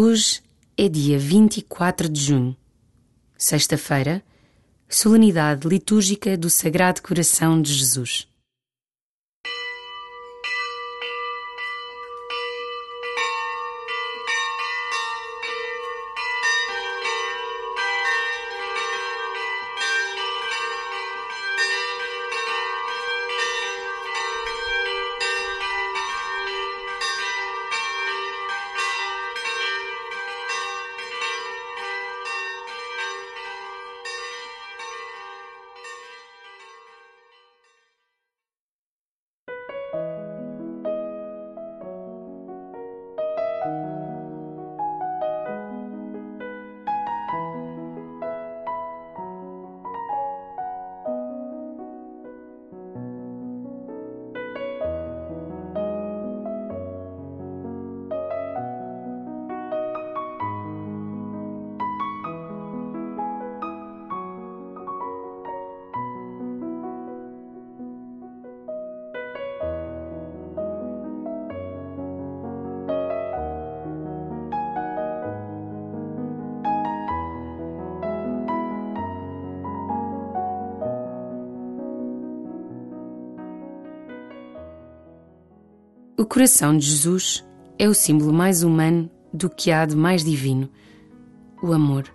[0.00, 0.40] Hoje
[0.76, 2.56] é dia 24 de junho,
[3.36, 4.22] sexta-feira,
[4.88, 8.28] solenidade litúrgica do Sagrado Coração de Jesus.
[86.18, 87.46] O coração de Jesus
[87.78, 90.68] é o símbolo mais humano do que há de mais divino,
[91.62, 92.12] o amor.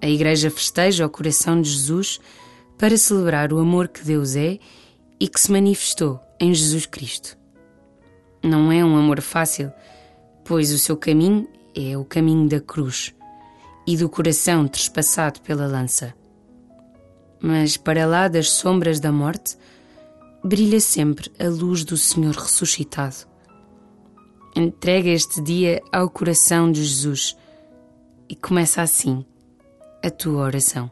[0.00, 2.18] A Igreja festeja o coração de Jesus
[2.78, 4.58] para celebrar o amor que Deus é
[5.20, 7.36] e que se manifestou em Jesus Cristo.
[8.42, 9.70] Não é um amor fácil,
[10.42, 13.14] pois o seu caminho é o caminho da cruz
[13.86, 16.14] e do coração trespassado pela lança.
[17.42, 19.58] Mas para lá das sombras da morte,
[20.42, 23.28] brilha sempre a luz do Senhor ressuscitado.
[24.56, 27.36] Entrega este dia ao coração de Jesus
[28.28, 29.24] e começa assim
[30.02, 30.90] a tua oração.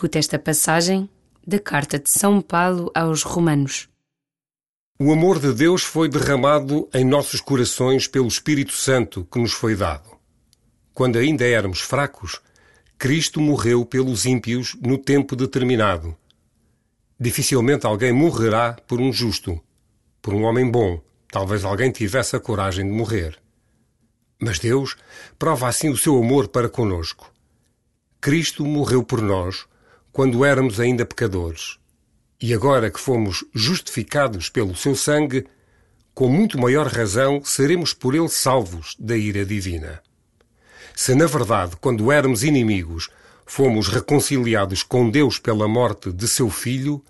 [0.00, 1.10] Escuta esta passagem
[1.46, 3.86] da carta de São Paulo aos Romanos.
[4.98, 9.76] O amor de Deus foi derramado em nossos corações pelo Espírito Santo que nos foi
[9.76, 10.08] dado.
[10.94, 12.40] Quando ainda éramos fracos,
[12.96, 16.16] Cristo morreu pelos ímpios no tempo determinado.
[17.20, 19.60] Dificilmente alguém morrerá por um justo,
[20.22, 20.98] por um homem bom.
[21.30, 23.38] Talvez alguém tivesse a coragem de morrer.
[24.40, 24.96] Mas Deus
[25.38, 27.30] prova assim o seu amor para conosco.
[28.18, 29.68] Cristo morreu por nós
[30.12, 31.78] quando éramos ainda pecadores.
[32.40, 35.46] E agora que fomos justificados pelo seu sangue,
[36.14, 40.02] com muito maior razão seremos por ele salvos da ira divina.
[40.94, 43.08] Se na verdade, quando éramos inimigos,
[43.46, 47.02] fomos reconciliados com Deus pela morte de seu filho,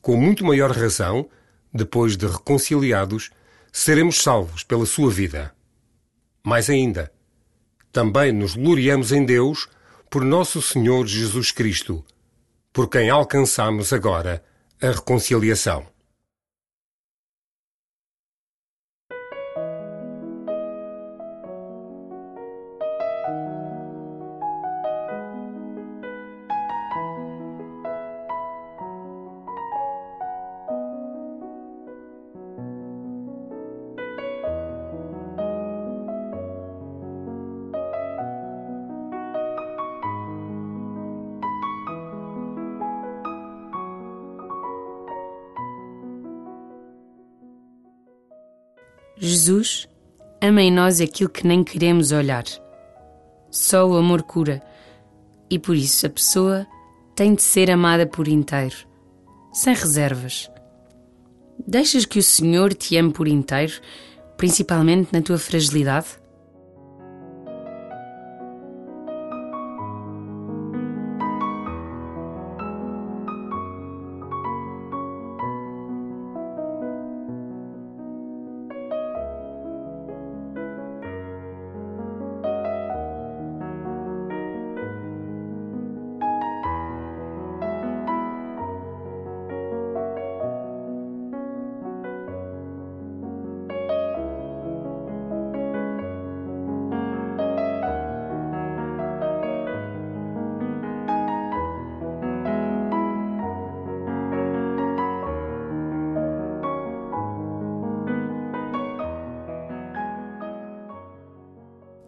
[0.00, 1.28] com muito maior razão,
[1.72, 3.30] depois de reconciliados,
[3.72, 5.54] seremos salvos pela sua vida.
[6.44, 7.10] Mais ainda,
[7.90, 9.68] também nos gloriamos em Deus
[10.10, 12.04] por nosso Senhor Jesus Cristo,
[12.74, 14.42] por quem alcançamos agora
[14.82, 15.93] a reconciliação.
[49.34, 49.88] Jesus
[50.40, 52.44] ama em nós aquilo que nem queremos olhar.
[53.50, 54.62] Só o amor cura,
[55.50, 56.66] e por isso a pessoa
[57.16, 58.76] tem de ser amada por inteiro,
[59.52, 60.48] sem reservas.
[61.66, 63.72] Deixas que o Senhor te ame por inteiro,
[64.36, 66.06] principalmente na tua fragilidade?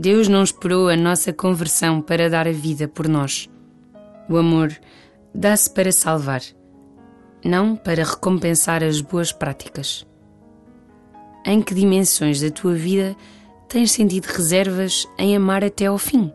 [0.00, 3.50] Deus não esperou a nossa conversão para dar a vida por nós.
[4.28, 4.72] O amor
[5.34, 6.40] dá-se para salvar,
[7.44, 10.06] não para recompensar as boas práticas.
[11.44, 13.16] Em que dimensões da tua vida
[13.68, 16.32] tens sentido reservas em amar até ao fim?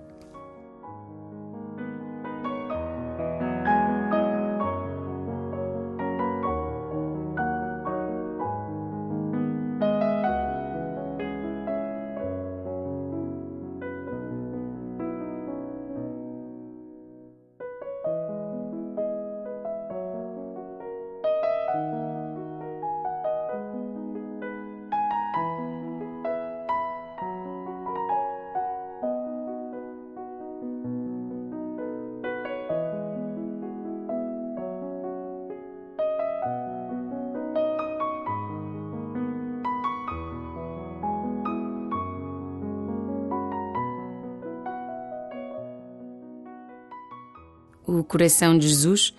[48.04, 49.16] O coração de Jesus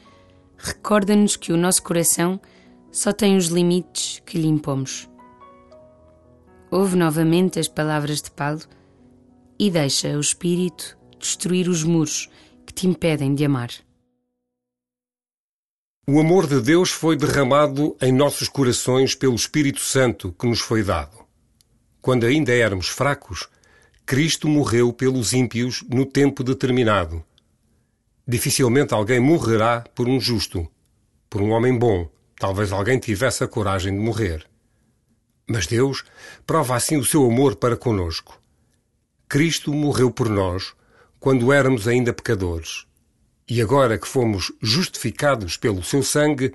[0.59, 2.39] recorda-nos que o nosso coração
[2.93, 5.09] só tem os limites que lhe impomos.
[6.71, 8.61] Ouve novamente as palavras de Paulo
[9.59, 12.29] e deixa o Espírito destruir os muros
[12.67, 13.71] que te impedem de amar.
[16.07, 20.83] O amor de Deus foi derramado em nossos corações pelo Espírito Santo que nos foi
[20.83, 21.25] dado.
[22.03, 23.49] Quando ainda éramos fracos,
[24.05, 27.25] Cristo morreu pelos ímpios no tempo determinado
[28.27, 30.67] Dificilmente alguém morrerá por um justo,
[31.29, 32.09] por um homem bom.
[32.39, 34.47] Talvez alguém tivesse a coragem de morrer.
[35.47, 36.05] Mas Deus
[36.47, 38.41] prova assim o seu amor para conosco.
[39.29, 40.73] Cristo morreu por nós
[41.21, 42.87] quando éramos ainda pecadores.
[43.49, 46.55] E agora que fomos justificados pelo seu sangue,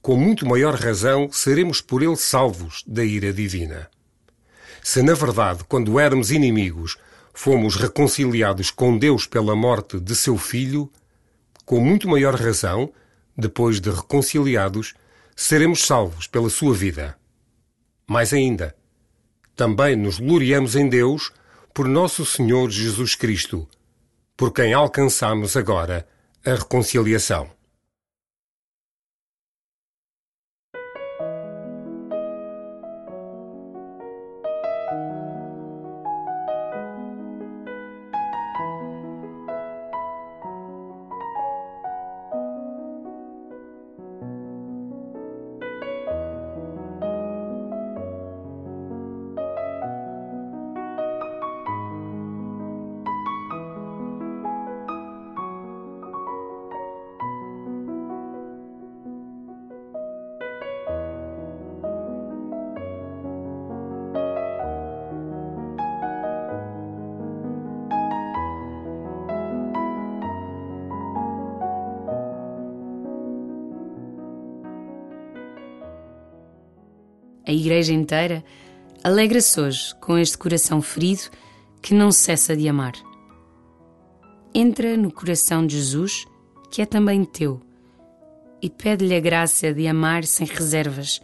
[0.00, 3.90] com muito maior razão seremos por ele salvos da ira divina.
[4.82, 6.96] Se na verdade, quando éramos inimigos,
[7.34, 10.90] fomos reconciliados com Deus pela morte de seu Filho,
[11.66, 12.92] com muito maior razão,
[13.36, 14.94] depois de reconciliados,
[15.34, 17.18] seremos salvos pela sua vida.
[18.06, 18.74] Mais ainda,
[19.56, 21.32] também nos gloriamos em Deus
[21.74, 23.68] por nosso Senhor Jesus Cristo,
[24.36, 26.06] por quem alcançamos agora
[26.46, 27.53] a reconciliação.
[77.54, 78.44] Igreja inteira
[79.02, 81.22] alegra-se hoje com este coração ferido
[81.80, 82.94] que não cessa de amar.
[84.54, 86.24] Entra no coração de Jesus,
[86.70, 87.60] que é também teu,
[88.62, 91.20] e pede-lhe a graça de amar sem reservas,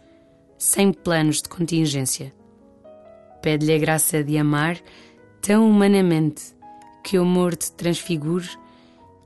[0.57, 2.33] sem planos de contingência.
[3.41, 4.79] Pede-lhe a graça de amar
[5.41, 6.55] tão humanamente
[7.03, 8.47] que o amor te transfigure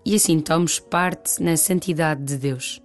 [0.06, 2.85] e assim tomes parte na santidade de Deus.